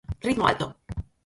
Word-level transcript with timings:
Ritmo 0.27 0.47
alto. 0.47 0.67